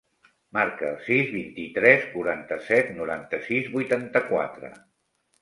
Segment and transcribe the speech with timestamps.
[0.57, 4.75] Marca el sis, vint-i-tres, quaranta-set, noranta-sis, vuitanta-quatre.